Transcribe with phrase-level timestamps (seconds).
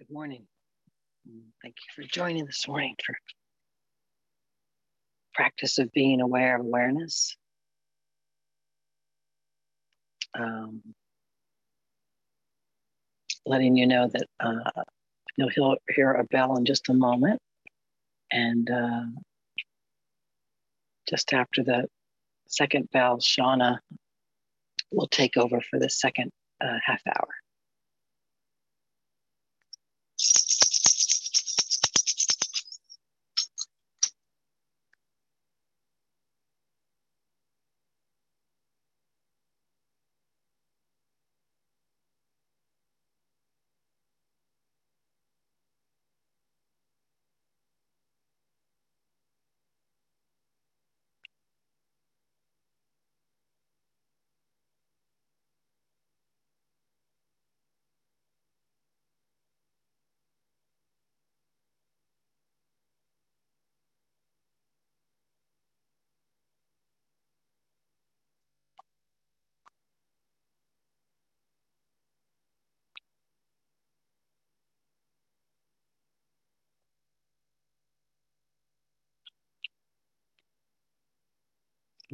[0.00, 0.46] Good morning.
[1.60, 3.14] Thank you for joining this morning for
[5.34, 7.36] practice of being aware of awareness.
[10.32, 10.80] Um,
[13.44, 14.70] letting you know that uh,
[15.36, 17.38] you'll hear a bell in just a moment.
[18.32, 19.02] And uh,
[21.10, 21.84] just after the
[22.48, 23.80] second bell, Shauna
[24.90, 27.28] will take over for the second uh, half hour.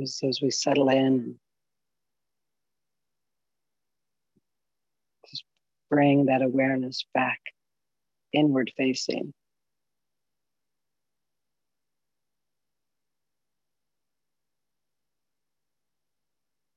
[0.03, 1.39] As, as we settle in,
[5.29, 5.45] just
[5.91, 7.41] bring that awareness back
[8.33, 9.33] inward facing.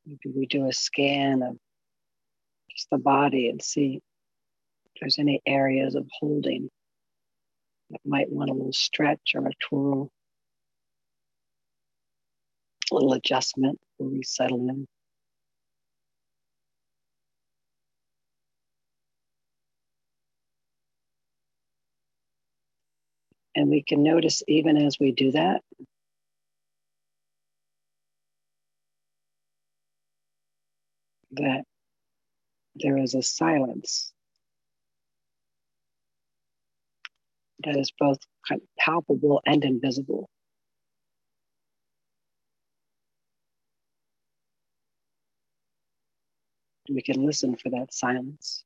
[0.06, 1.58] Maybe we do a scan of
[2.72, 4.02] just the body and see
[4.86, 6.70] if there's any areas of holding
[7.92, 10.10] that might want a little stretch or a twirl.
[12.92, 14.88] A little adjustment where we settle in.
[23.56, 25.62] And we can notice even as we do that,
[31.32, 31.64] that
[32.76, 34.14] there is a silence
[37.64, 38.20] that is both
[38.80, 40.30] palpable and invisible.
[46.90, 48.66] We can listen for that silence.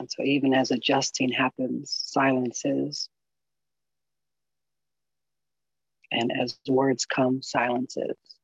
[0.00, 3.08] And so, even as adjusting happens, silence is.
[6.12, 8.37] And as words come, silence is.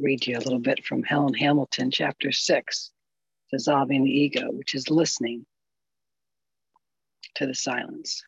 [0.00, 2.90] Read you a little bit from Helen Hamilton, chapter six,
[3.50, 5.46] Dissolving the Ego, which is listening
[7.36, 8.22] to the silence.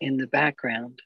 [0.00, 1.00] In the background,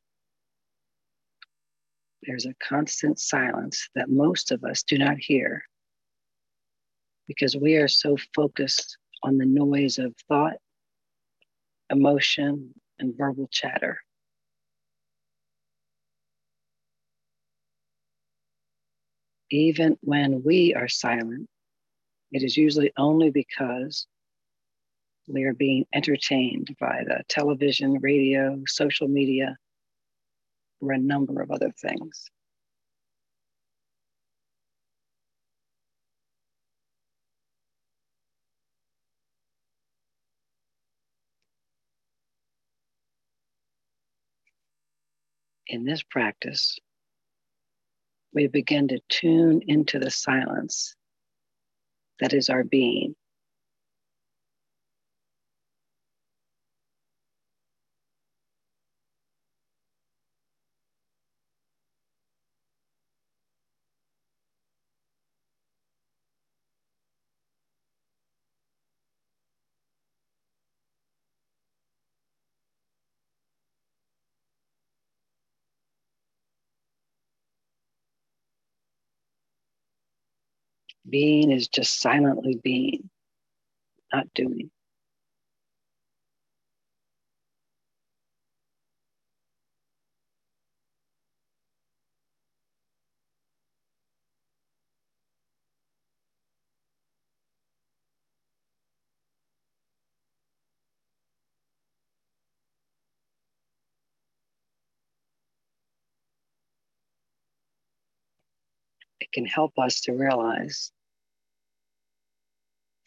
[2.22, 5.64] there's a constant silence that most of us do not hear
[7.26, 10.56] because we are so focused on the noise of thought,
[11.88, 13.98] emotion, and verbal chatter.
[19.50, 21.48] Even when we are silent,
[22.30, 24.06] it is usually only because
[25.26, 29.56] we are being entertained by the television, radio, social media,
[30.80, 32.30] or a number of other things.
[45.70, 46.78] In this practice,
[48.34, 50.96] we begin to tune into the silence
[52.18, 53.14] that is our being.
[81.08, 83.10] Being is just silently being,
[84.12, 84.70] not doing.
[109.20, 110.92] It can help us to realize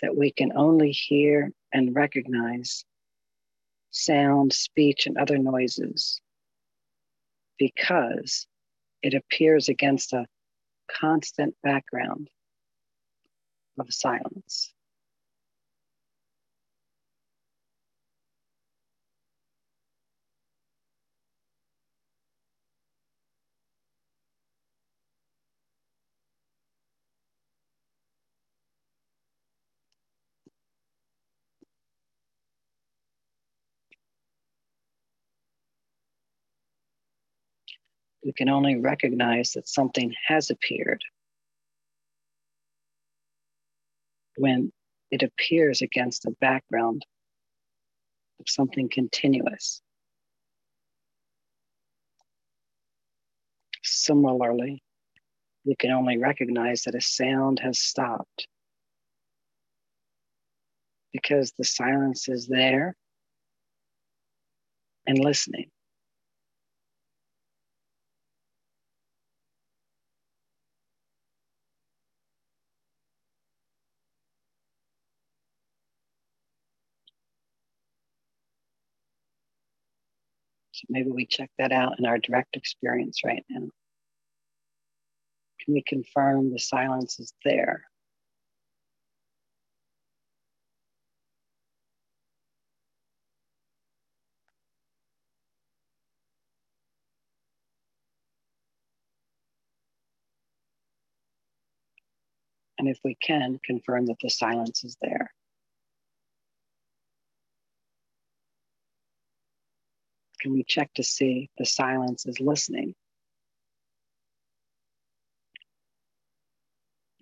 [0.01, 2.85] that we can only hear and recognize
[3.91, 6.21] sound, speech, and other noises
[7.57, 8.47] because
[9.01, 10.25] it appears against a
[10.89, 12.29] constant background
[13.79, 14.72] of silence.
[38.23, 41.03] We can only recognize that something has appeared
[44.37, 44.71] when
[45.11, 47.05] it appears against the background
[48.39, 49.81] of something continuous.
[53.83, 54.81] Similarly,
[55.65, 58.47] we can only recognize that a sound has stopped
[61.11, 62.95] because the silence is there
[65.05, 65.69] and listening.
[80.89, 83.67] Maybe we check that out in our direct experience right now.
[85.63, 87.83] Can we confirm the silence is there?
[102.77, 105.31] And if we can, confirm that the silence is there.
[110.43, 112.93] Can we check to see the silence is listening?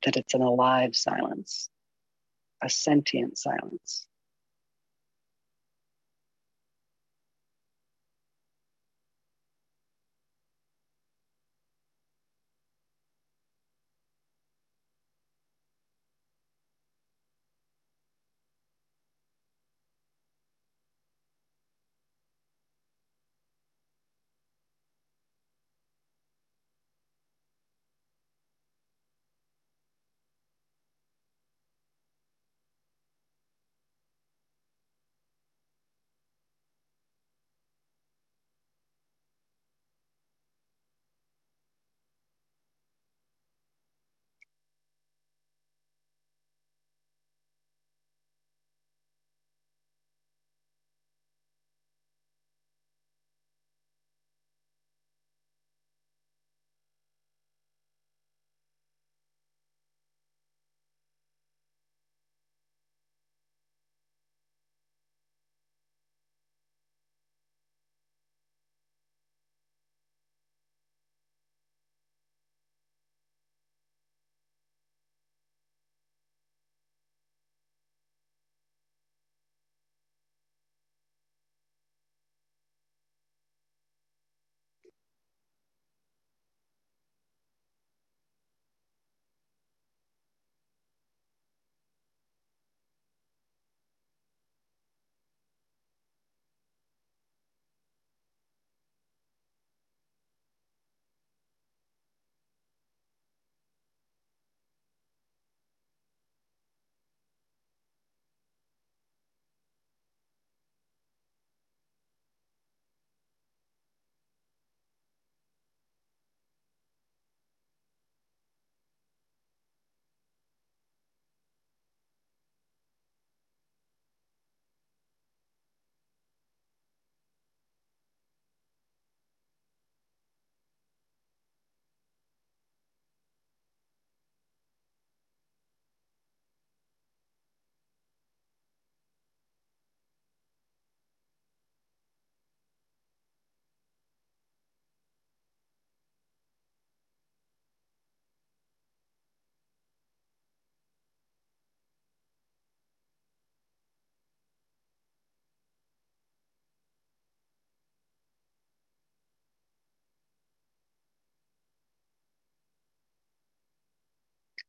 [0.04, 1.70] That it's an alive silence,
[2.64, 4.08] a sentient silence.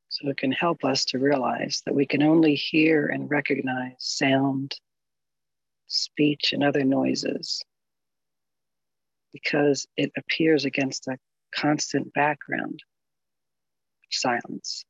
[0.08, 4.74] So it can help us to realize that we can only hear and recognize sound,
[5.86, 7.62] speech, and other noises
[9.32, 11.16] because it appears against a
[11.54, 12.82] constant background
[14.04, 14.84] of silence.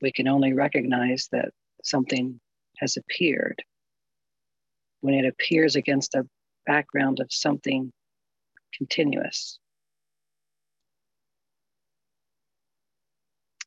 [0.00, 1.50] We can only recognize that
[1.82, 2.40] something
[2.78, 3.62] has appeared
[5.00, 6.26] when it appears against a
[6.66, 7.92] background of something
[8.76, 9.58] continuous.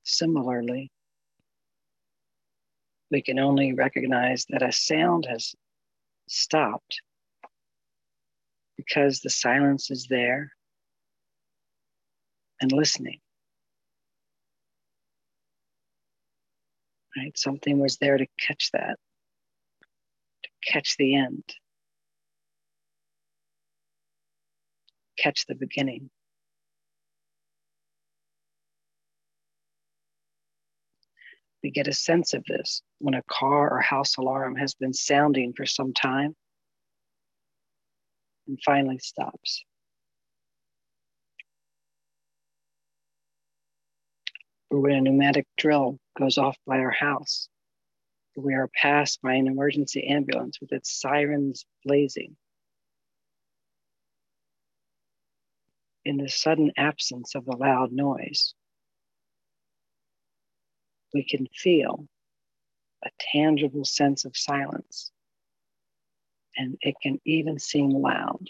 [0.03, 0.91] Similarly,
[3.11, 5.55] we can only recognize that a sound has
[6.27, 7.01] stopped
[8.77, 10.51] because the silence is there
[12.61, 13.19] and listening.
[17.17, 17.37] Right?
[17.37, 18.97] Something was there to catch that,
[20.43, 21.43] to catch the end,
[25.21, 26.09] catch the beginning.
[31.61, 35.53] We get a sense of this when a car or house alarm has been sounding
[35.53, 36.35] for some time
[38.47, 39.63] and finally stops.
[44.69, 47.49] Or when a pneumatic drill goes off by our house,
[48.35, 52.37] we are passed by an emergency ambulance with its sirens blazing.
[56.05, 58.53] In the sudden absence of the loud noise,
[61.13, 62.07] we can feel
[63.03, 65.11] a tangible sense of silence.
[66.57, 68.47] And it can even seem loud.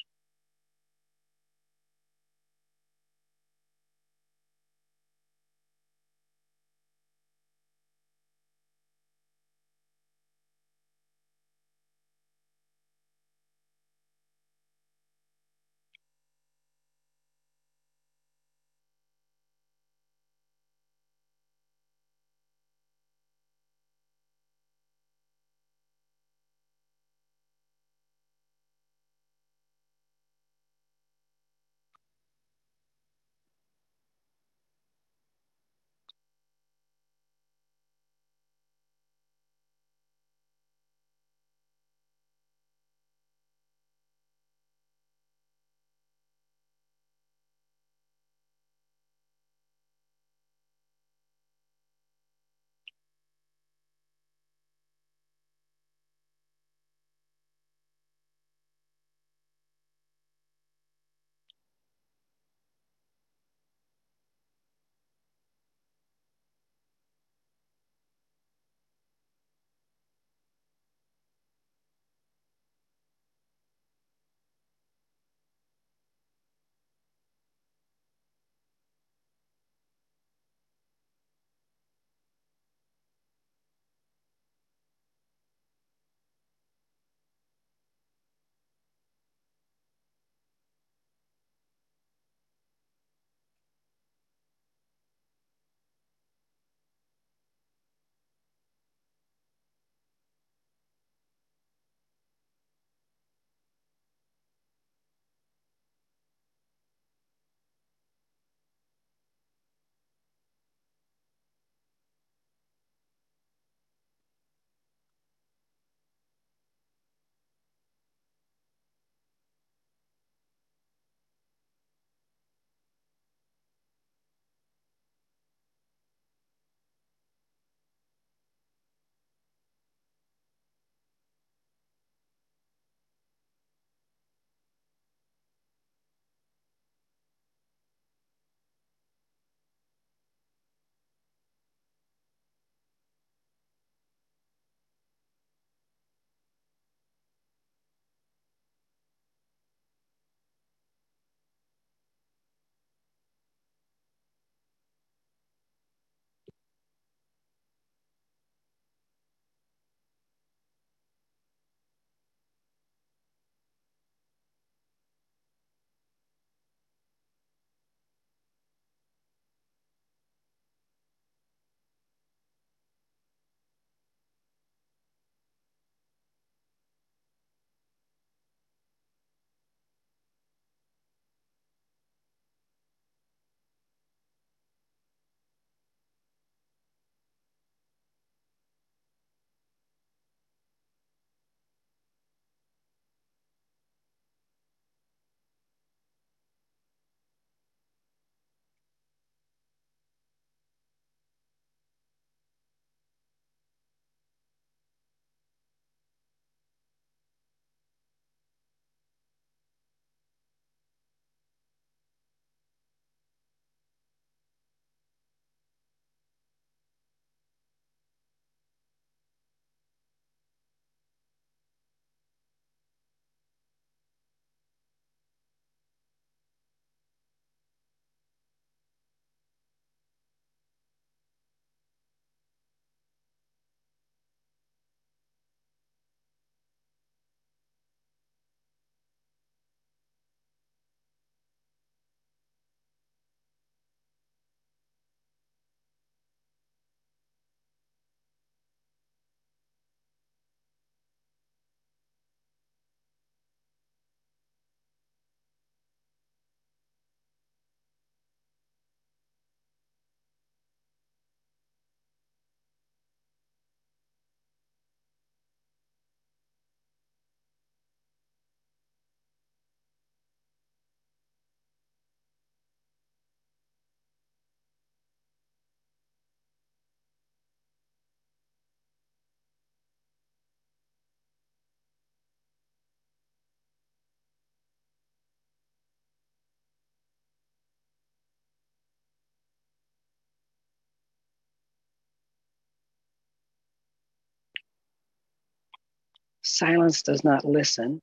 [296.59, 298.01] Silence does not listen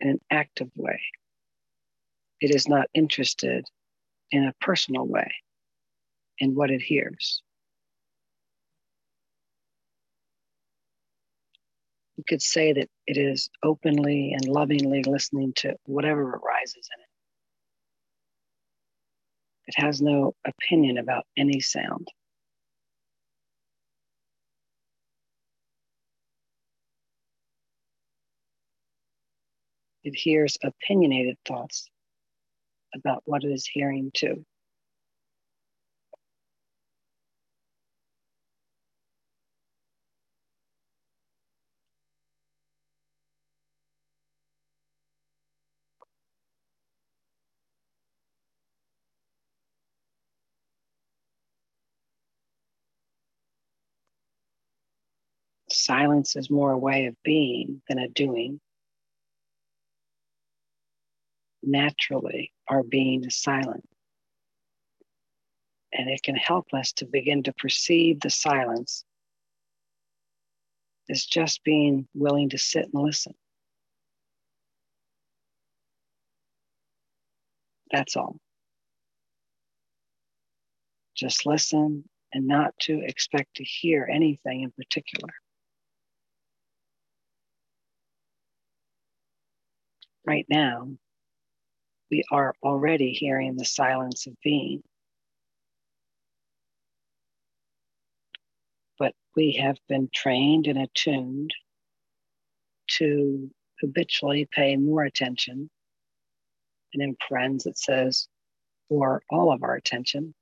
[0.00, 1.02] in an active way.
[2.40, 3.66] It is not interested
[4.30, 5.30] in a personal way
[6.38, 7.42] in what it hears.
[12.16, 17.08] You could say that it is openly and lovingly listening to whatever arises in it.
[19.66, 22.08] It has no opinion about any sound.
[30.04, 31.90] It hears opinionated thoughts
[32.94, 34.44] about what it is hearing too.
[55.70, 58.60] Silence is more a way of being than a doing.
[61.66, 63.84] Naturally, our being is silent.
[65.92, 69.04] And it can help us to begin to perceive the silence
[71.08, 73.34] as just being willing to sit and listen.
[77.92, 78.38] That's all.
[81.14, 85.32] Just listen and not to expect to hear anything in particular.
[90.26, 90.88] right now,
[92.10, 94.82] we are already hearing the silence of being.
[98.98, 101.52] But we have been trained and attuned
[102.98, 105.70] to habitually pay more attention.
[106.92, 108.28] And in Friends, it says,
[108.88, 110.34] for all of our attention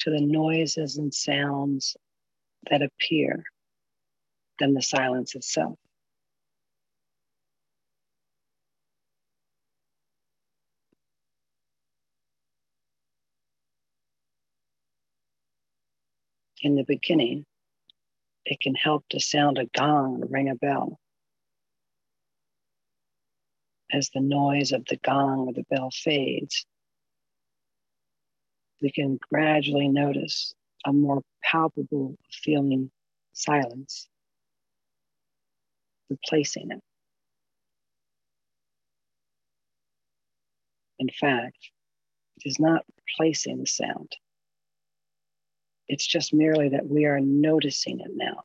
[0.00, 1.96] to the noises and sounds
[2.70, 3.44] that appear
[4.58, 5.78] than the silence itself.
[16.62, 17.44] In the beginning,
[18.44, 20.98] it can help to sound a gong ring a bell.
[23.92, 26.66] As the noise of the gong or the bell fades,
[28.80, 32.90] we can gradually notice a more palpable feeling
[33.32, 34.08] silence,
[36.10, 36.80] replacing it.
[40.98, 41.70] In fact,
[42.36, 44.12] it is not replacing the sound.
[45.88, 48.44] It's just merely that we are noticing it now.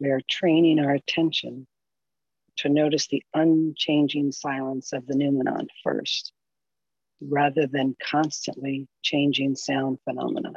[0.00, 1.66] We are training our attention
[2.58, 6.32] to notice the unchanging silence of the noumenon first,
[7.20, 10.52] rather than constantly changing sound phenomena.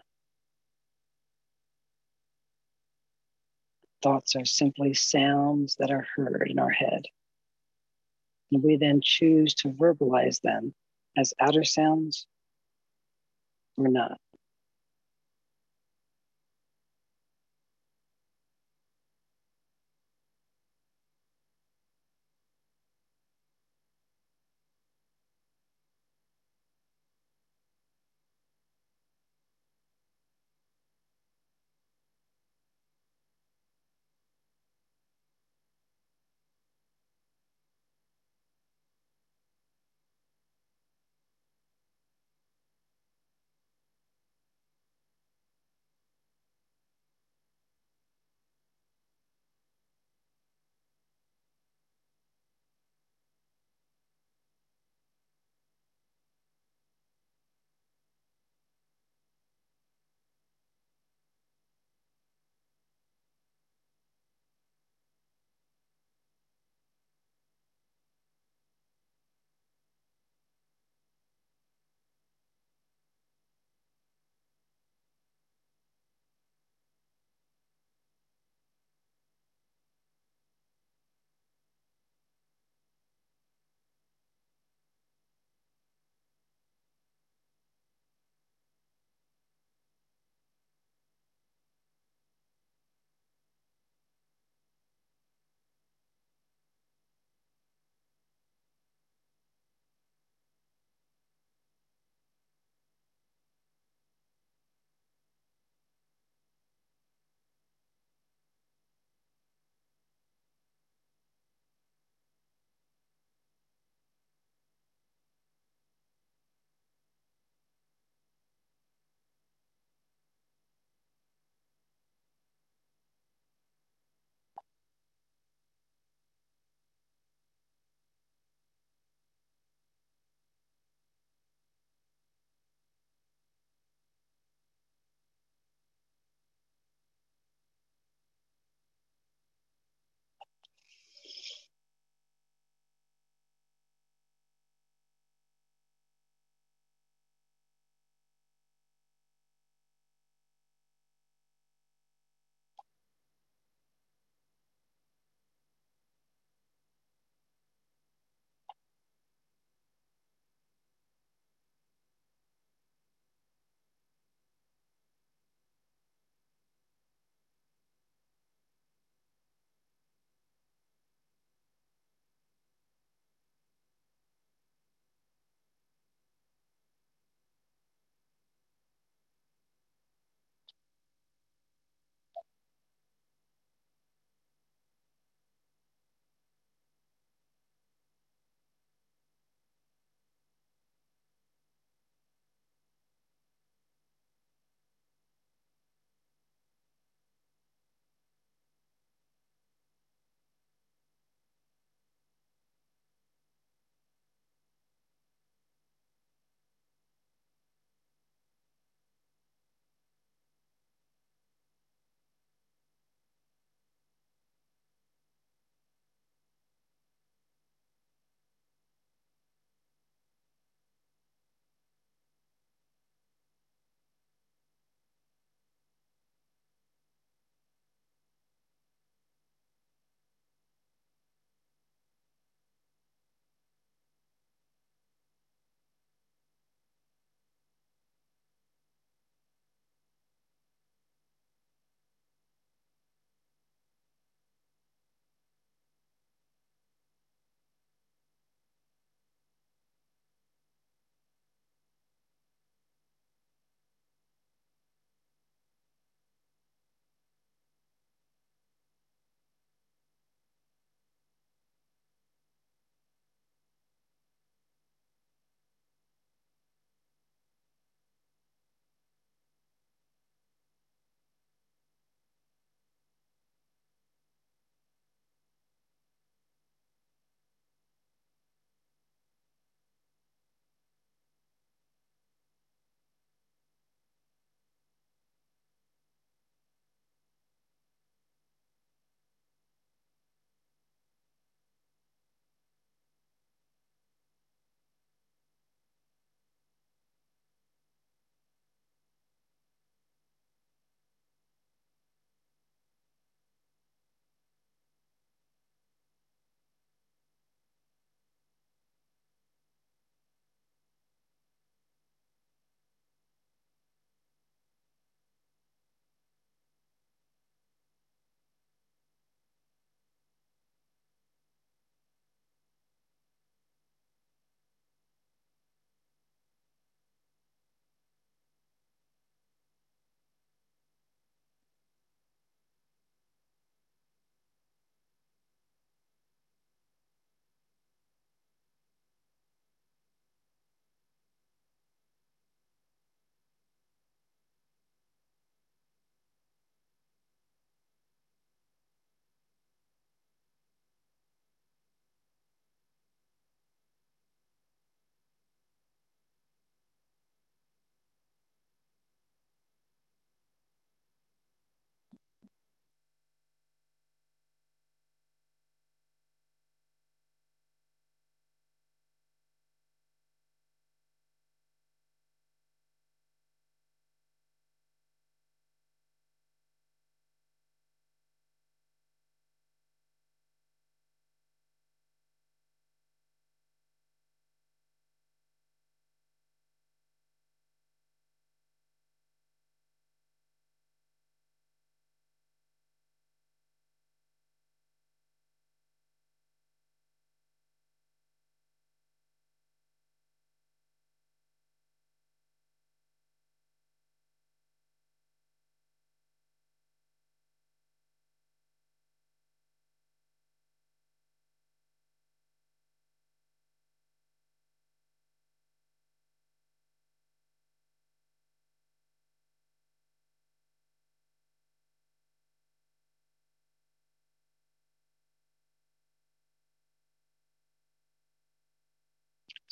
[4.01, 7.05] Thoughts are simply sounds that are heard in our head.
[8.51, 10.73] And we then choose to verbalize them
[11.17, 12.27] as outer sounds
[13.75, 14.19] or not.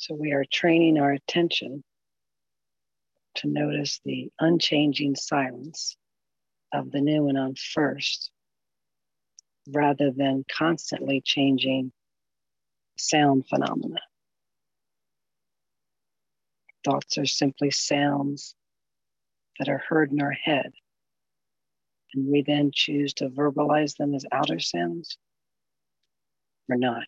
[0.06, 1.82] So we are training our attention
[3.36, 5.96] to notice the unchanging silence
[6.72, 8.30] of the noumenon first,
[9.66, 11.90] rather than constantly changing
[12.96, 13.98] sound phenomena.
[16.84, 18.54] Thoughts are simply sounds
[19.58, 20.70] that are heard in our head.
[22.14, 25.18] And we then choose to verbalize them as outer sounds
[26.68, 27.02] or not.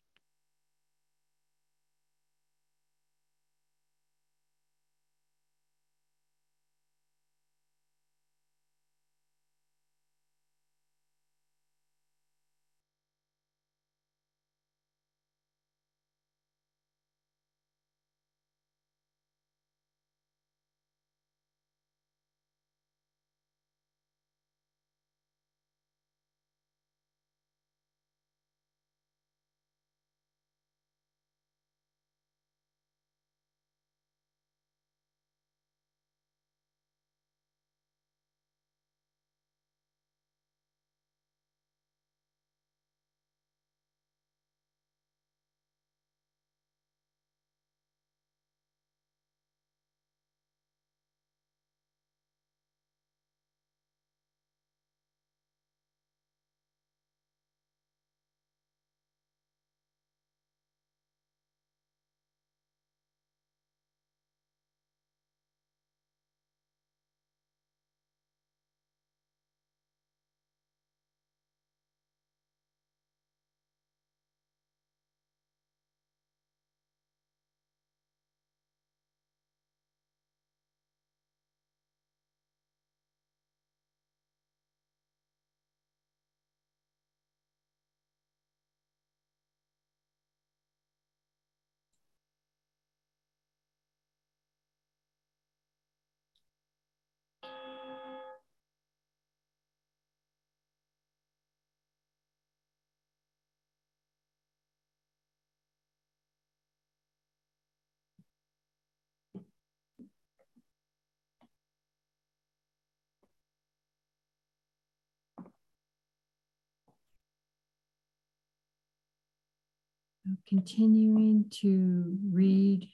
[120.49, 122.89] Continuing to read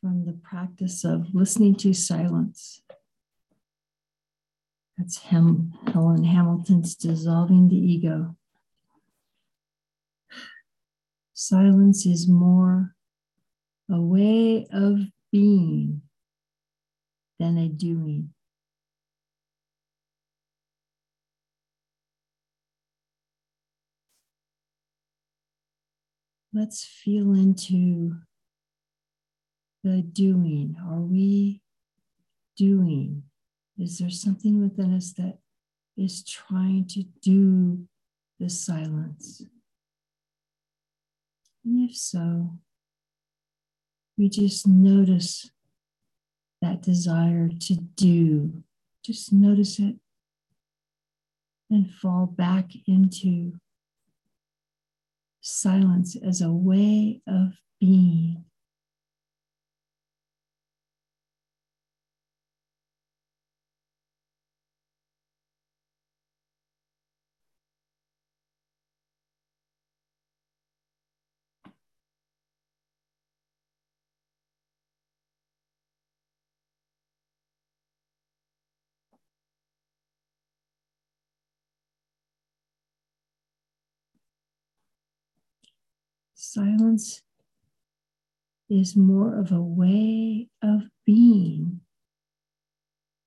[0.00, 2.82] from the practice of listening to silence.
[4.96, 8.36] That's Hem- Helen Hamilton's Dissolving the Ego.
[11.34, 12.96] Silence is more
[13.90, 16.02] a way of being
[17.38, 18.30] than a doing.
[26.58, 28.16] Let's feel into
[29.84, 30.76] the doing.
[30.84, 31.62] Are we
[32.56, 33.22] doing?
[33.78, 35.38] Is there something within us that
[35.96, 37.86] is trying to do
[38.40, 39.44] the silence?
[41.64, 42.58] And if so,
[44.16, 45.52] we just notice
[46.60, 48.64] that desire to do.
[49.04, 49.94] Just notice it
[51.70, 53.52] and fall back into
[55.48, 58.44] silence as a way of being.
[86.58, 87.22] Silence
[88.68, 91.82] is more of a way of being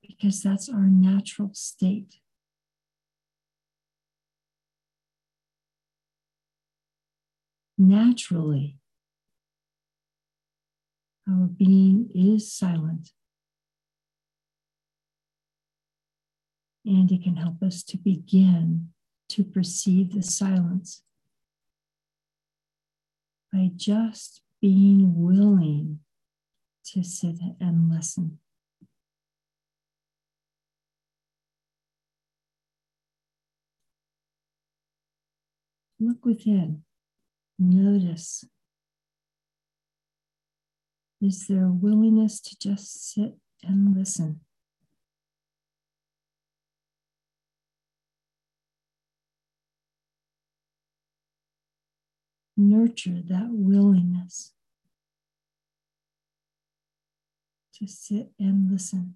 [0.01, 2.15] because that's our natural state.
[7.77, 8.79] Naturally,
[11.25, 13.11] our being is silent.
[16.83, 18.89] And it can help us to begin
[19.29, 21.03] to perceive the silence
[23.51, 25.99] by just being willing
[26.85, 28.39] to sit and listen.
[35.99, 36.83] Look within,
[37.59, 38.43] notice.
[41.21, 44.39] Is there a willingness to just sit and listen?
[52.69, 54.54] Nurture that willingness
[57.76, 59.15] to sit and listen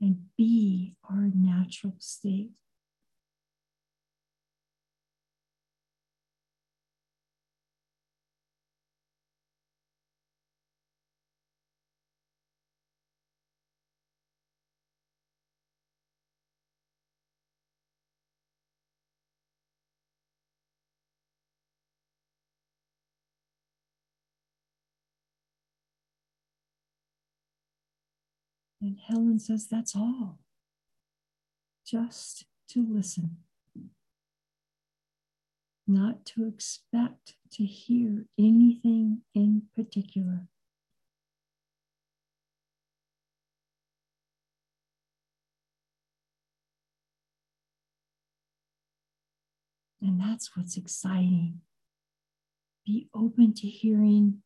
[0.00, 2.50] and be our natural state.
[28.80, 30.38] And Helen says, That's all.
[31.86, 33.38] Just to listen,
[35.86, 40.48] not to expect to hear anything in particular.
[50.00, 51.62] And that's what's exciting.
[52.86, 54.42] Be open to hearing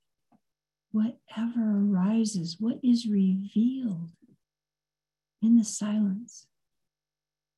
[0.92, 4.10] whatever arises, what is revealed
[5.42, 6.46] in the silence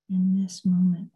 [0.08, 1.10] in this moment.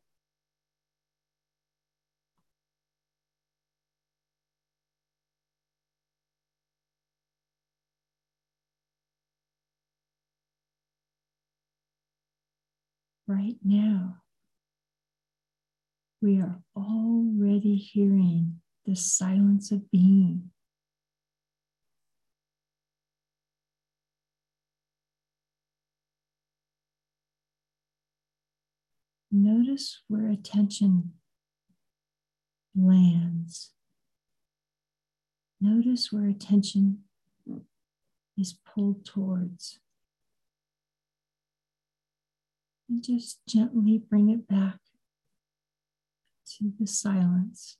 [13.26, 14.22] Right now,
[16.22, 20.50] we are already hearing the silence of being.
[29.30, 31.12] Notice where attention
[32.74, 33.72] lands.
[35.60, 37.00] Notice where attention
[38.38, 39.80] is pulled towards.
[42.88, 44.78] And just gently bring it back
[46.56, 47.76] to the silence.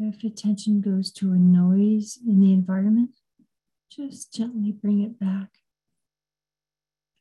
[0.00, 3.17] If attention goes to a noise in the environment,
[3.98, 5.58] just gently bring it back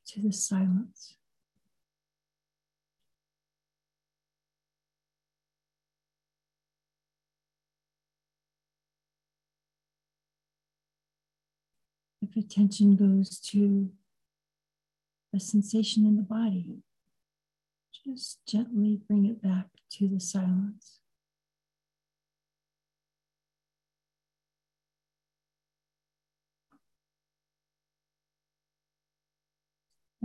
[0.06, 1.16] to the silence.
[12.22, 13.90] If attention goes to
[15.34, 16.84] a sensation in the body,
[18.06, 20.97] just gently bring it back to the silence.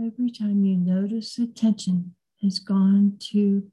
[0.05, 3.71] Every time you notice attention has gone to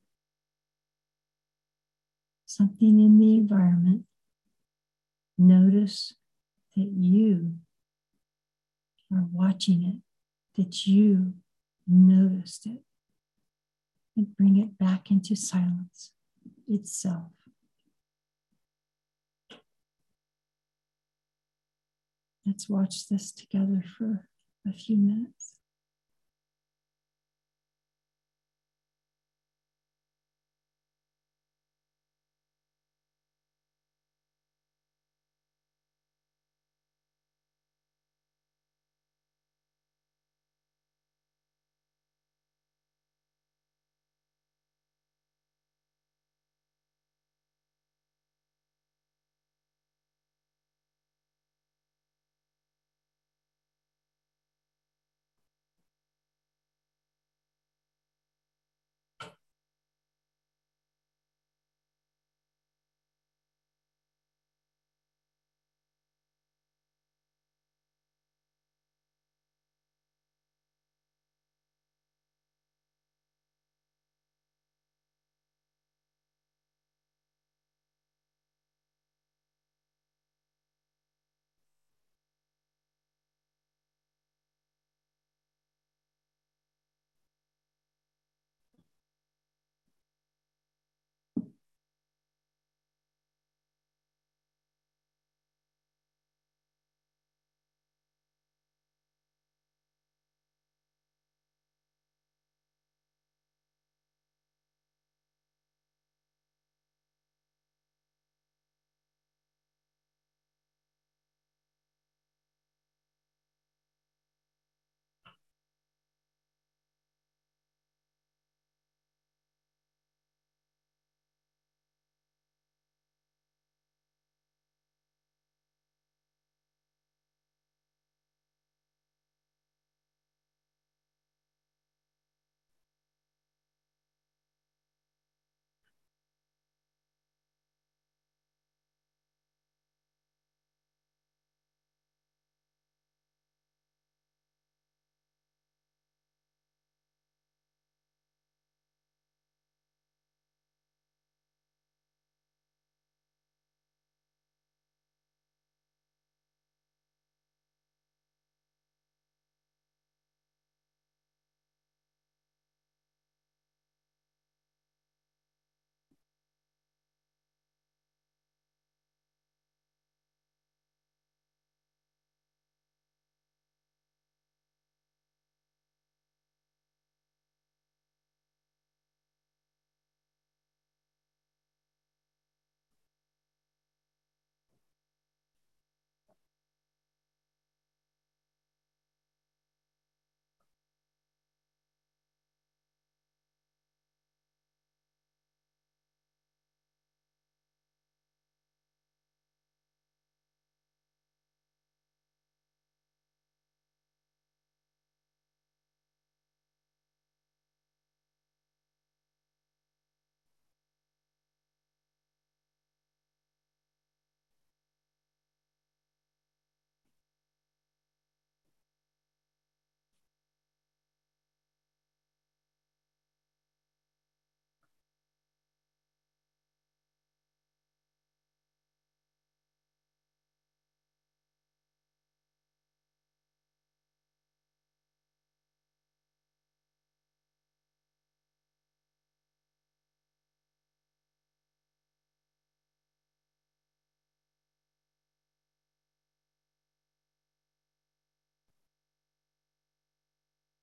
[2.46, 4.04] something in the environment,
[5.36, 6.14] notice
[6.76, 7.54] that you
[9.12, 11.32] are watching it, that you
[11.88, 12.82] noticed it,
[14.16, 16.12] and bring it back into silence
[16.68, 17.32] itself.
[22.46, 24.28] Let's watch this together for
[24.64, 25.59] a few minutes.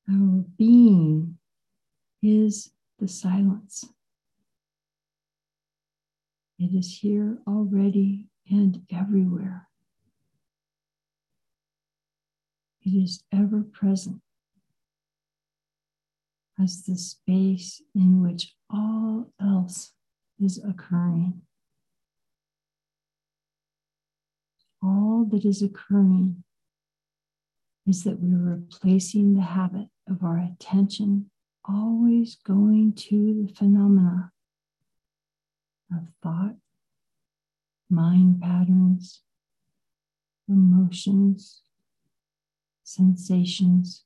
[0.09, 1.37] Our being
[2.23, 3.83] is the silence.
[6.57, 9.67] It is here already and everywhere.
[12.81, 14.21] It is ever present
[16.59, 19.91] as the space in which all else
[20.39, 21.41] is occurring.
[24.81, 26.43] All that is occurring
[27.85, 31.29] is that we're replacing the habit of our attention
[31.67, 34.31] always going to the phenomena
[35.91, 36.55] of thought,
[37.89, 39.21] mind patterns,
[40.47, 41.61] emotions,
[42.83, 44.05] sensations,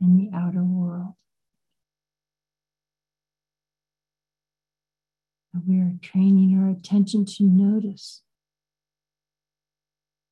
[0.00, 1.14] and the outer world.
[5.66, 8.22] we are training our attention to notice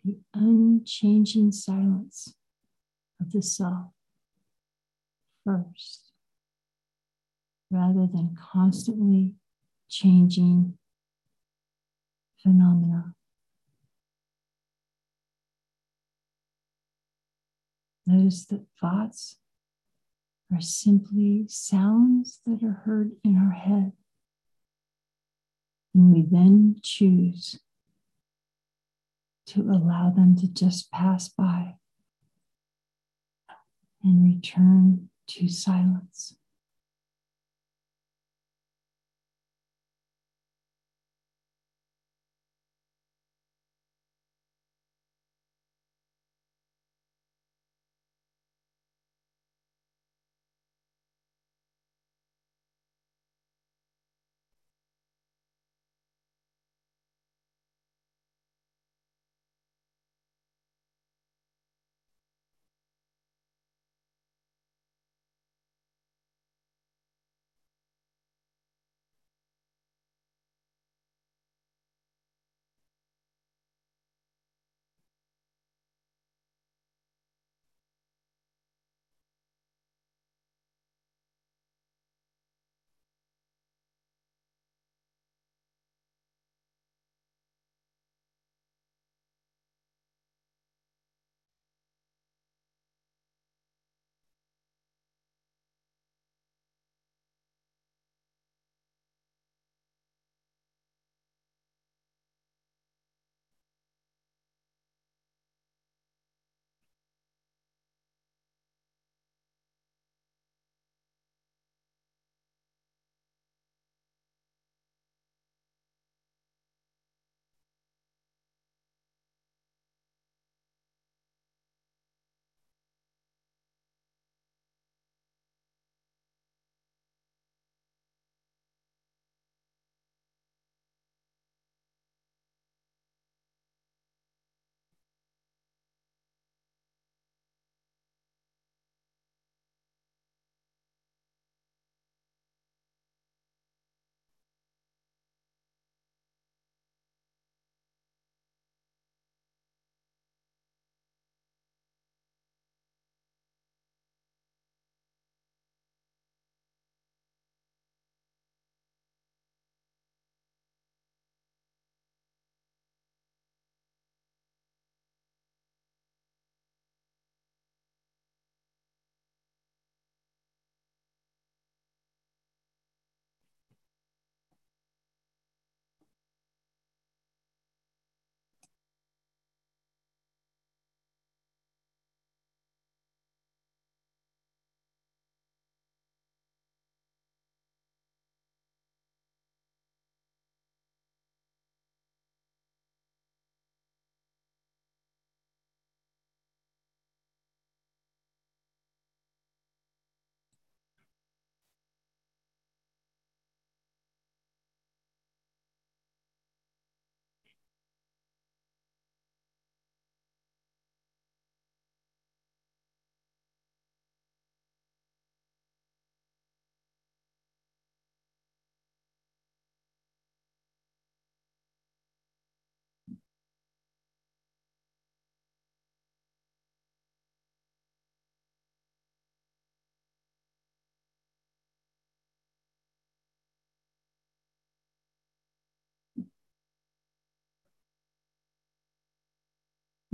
[0.05, 2.35] the unchanging silence
[3.21, 3.87] of the self
[5.45, 6.13] first,
[7.71, 9.33] rather than constantly
[9.89, 10.79] changing
[12.43, 13.15] phenomena.
[18.07, 19.37] Notice that thoughts
[20.53, 23.93] are simply sounds that are heard in our head.
[25.95, 27.59] And we then choose
[29.47, 31.75] to allow them to just pass by
[34.03, 36.35] and return to silence.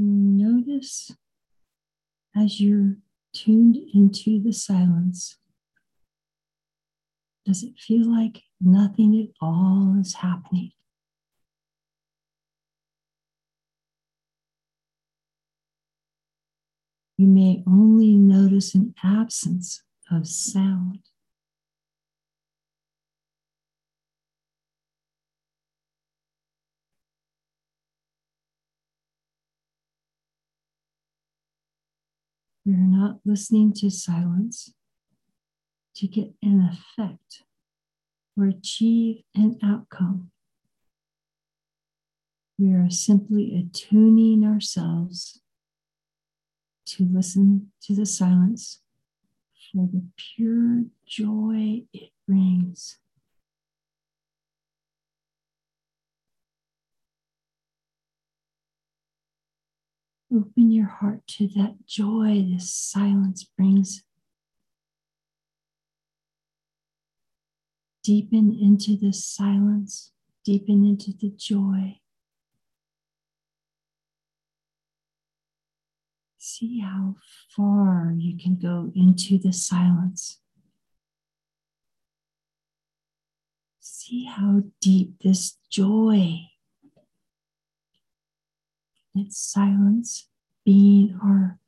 [0.01, 1.13] Notice
[2.35, 2.97] as you're
[3.33, 5.37] tuned into the silence,
[7.45, 10.73] does it feel like nothing at all is happening?
[17.17, 21.10] You may only notice an absence of sound.
[32.71, 34.73] We are not listening to silence
[35.97, 37.43] to get an effect
[38.37, 40.31] or achieve an outcome.
[42.61, 45.41] We are simply attuning ourselves
[46.87, 48.83] to listen to the silence
[49.73, 52.99] for the pure joy it brings.
[60.33, 64.05] Open your heart to that joy this silence brings.
[68.05, 70.13] Deepen into this silence,
[70.45, 71.99] deepen into the joy.
[76.39, 77.17] See how
[77.55, 80.39] far you can go into the silence.
[83.81, 86.50] See how deep this joy
[89.15, 90.29] that silence,
[90.65, 91.59] being our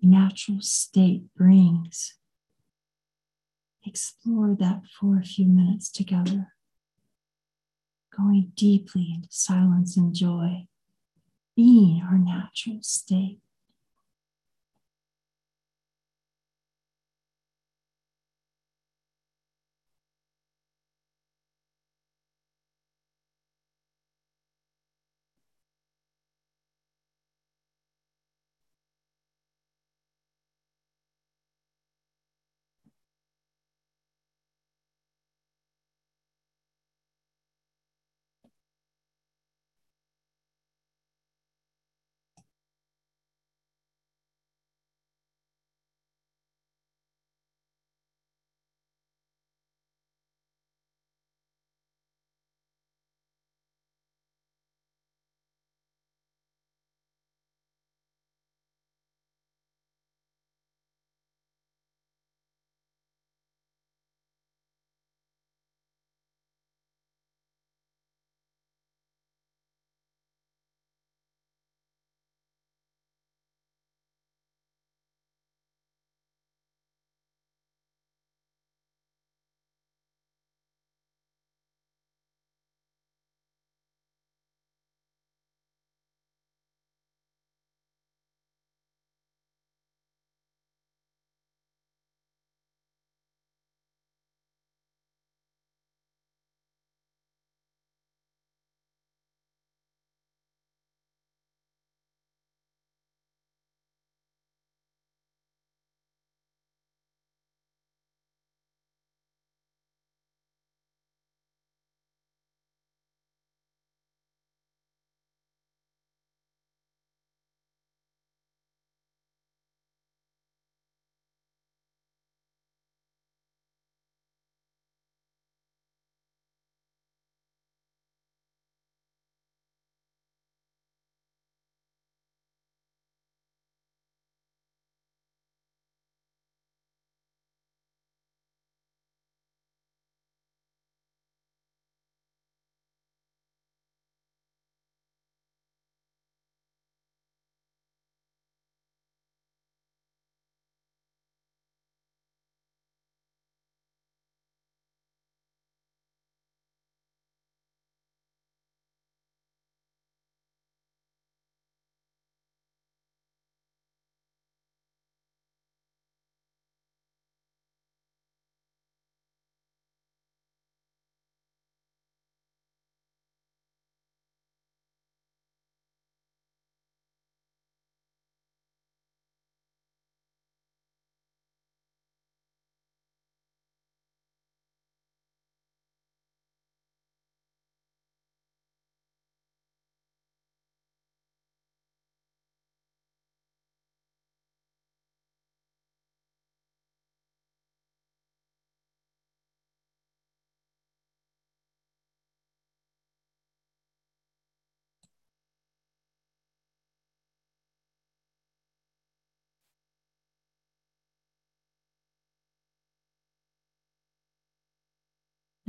[0.00, 2.14] natural state, brings.
[3.84, 6.54] Explore that for a few minutes together,
[8.16, 10.66] going deeply into silence and joy,
[11.56, 13.41] being our natural state.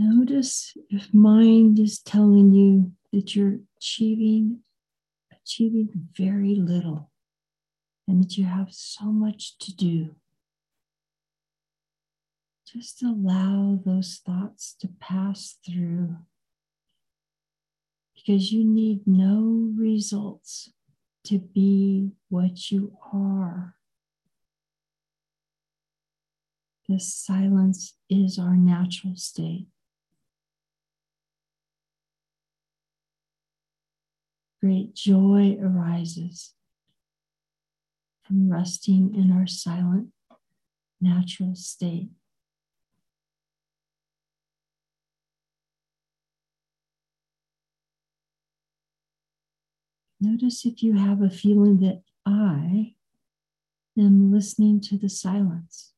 [0.06, 4.60] Notice if mind is telling you that you're achieving
[5.32, 7.10] achieving very little
[8.06, 10.16] and that you have so much to do.
[12.66, 16.18] Just allow those thoughts to pass through
[18.14, 20.74] because you need no results
[21.28, 23.76] to be what you are.
[26.90, 29.68] This silence is our natural state.
[34.64, 36.54] Great joy arises
[38.26, 40.08] from resting in our silent,
[41.02, 42.08] natural state.
[50.22, 52.94] Notice if you have a feeling that I
[53.98, 55.92] am listening to the silence.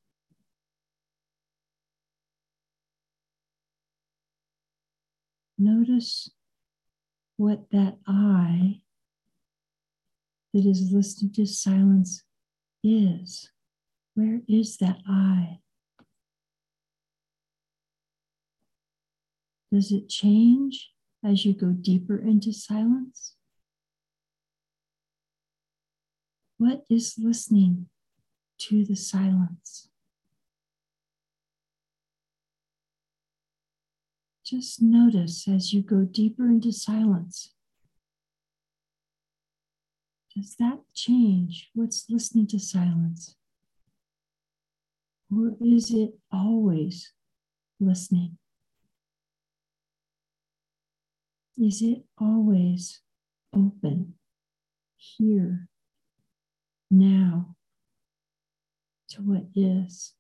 [5.56, 6.32] Notice
[7.38, 8.82] what that I
[10.54, 12.24] that is listening to silence
[12.82, 13.52] is.
[14.14, 15.60] Where is that I?
[19.72, 20.92] Does it change
[21.26, 23.36] as you go deeper into silence?
[26.58, 27.90] What is listening
[28.60, 29.90] to the silence?
[34.46, 37.52] Just notice as you go deeper into silence.
[40.36, 43.36] Does that change what's listening to silence?
[45.36, 47.12] Or is it always
[47.80, 48.38] listening?
[51.58, 53.00] Is it always
[53.56, 54.14] open
[54.98, 55.70] here,
[56.92, 57.56] now,
[59.10, 60.14] to what is?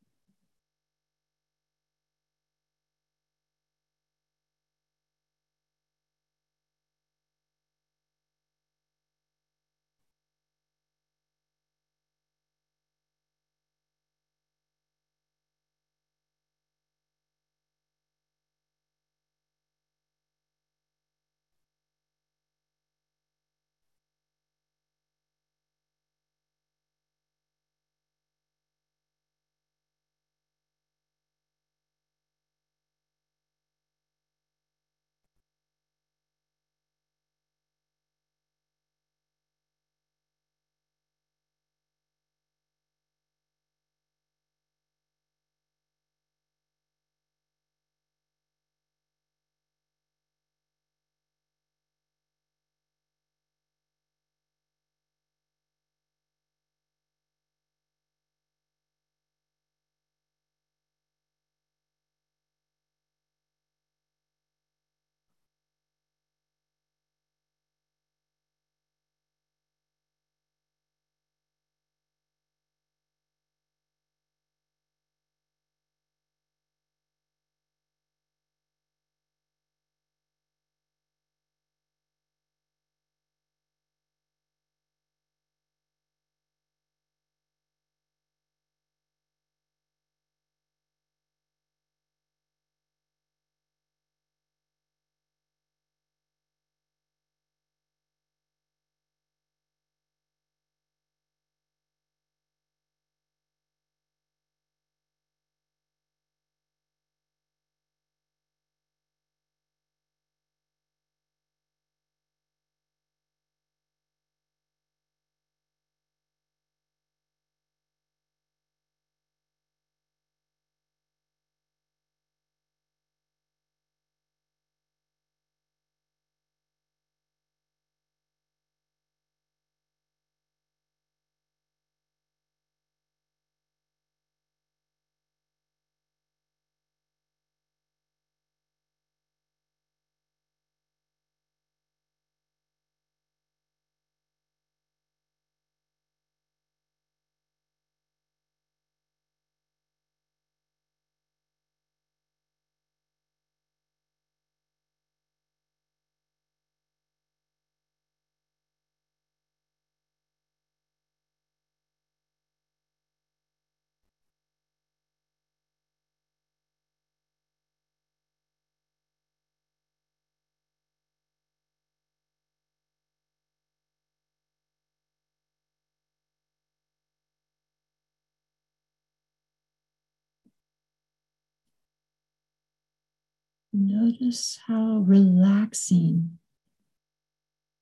[183.77, 186.39] Notice how relaxing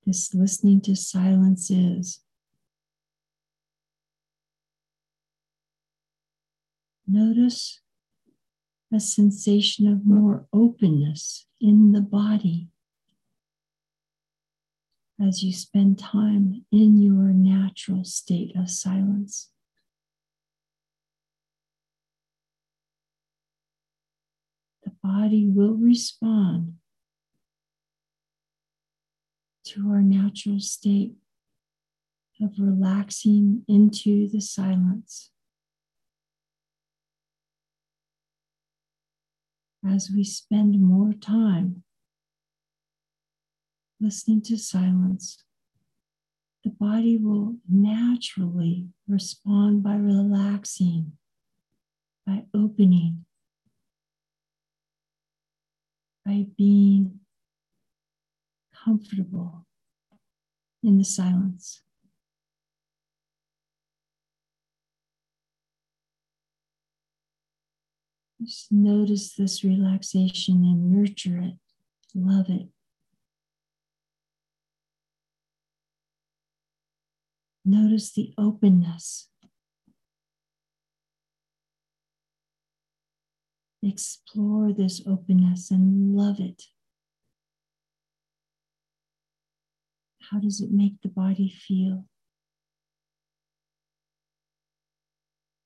[0.08, 2.20] this listening to silence is.
[7.06, 7.80] Notice
[8.92, 12.70] a sensation of more openness in the body
[15.22, 19.53] as you spend time in your natural state of silence.
[25.04, 26.76] Body will respond
[29.66, 31.14] to our natural state
[32.42, 35.32] of relaxing into the silence.
[39.86, 41.84] As we spend more time
[44.00, 45.44] listening to silence,
[46.64, 51.14] the body will naturally respond by relaxing,
[52.26, 53.26] by opening,
[56.26, 57.20] by being
[58.84, 59.66] comfortable
[60.82, 61.82] in the silence.
[68.42, 71.54] Just notice this relaxation and nurture it,
[72.14, 72.68] love it.
[77.64, 79.30] Notice the openness.
[83.86, 86.64] Explore this openness and love it.
[90.32, 92.06] How does it make the body feel?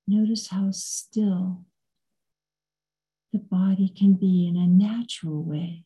[0.07, 1.65] Notice how still
[3.32, 5.84] the body can be in a natural way.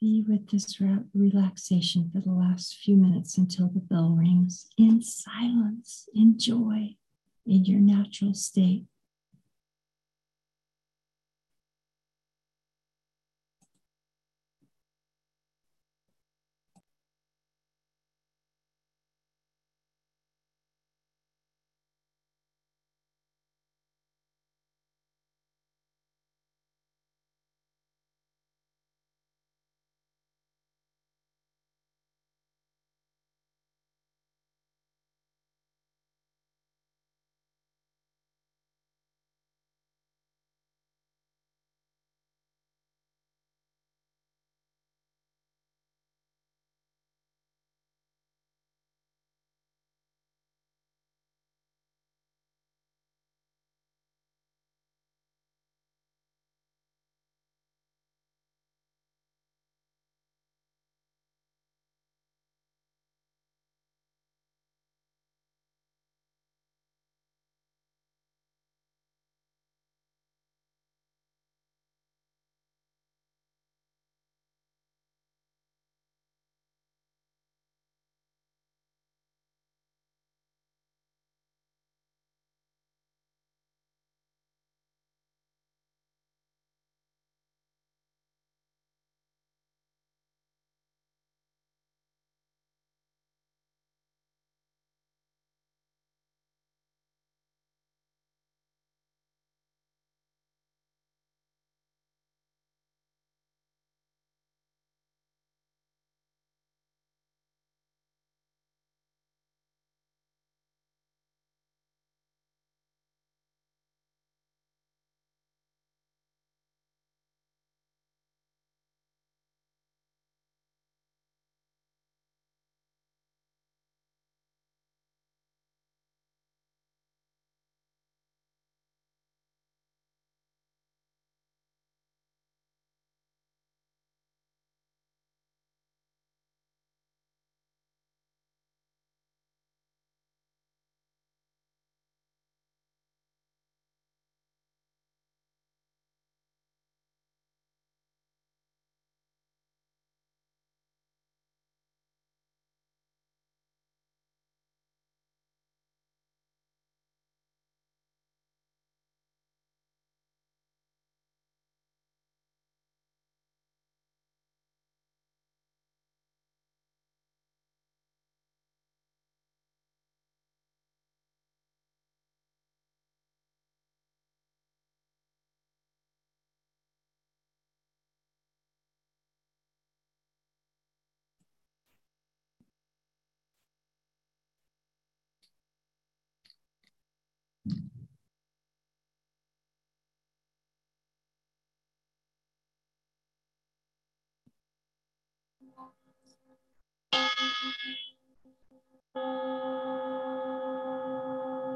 [0.00, 0.78] Be with this
[1.14, 6.96] relaxation for the last few minutes until the bell rings in silence, in joy,
[7.46, 8.84] in your natural state.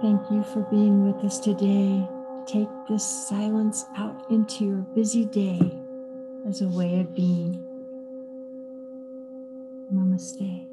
[0.02, 2.08] Thank you for being with us today.
[2.46, 5.60] Take this silence out into your busy day
[6.46, 7.54] as a way of being.
[9.92, 10.69] Namaste.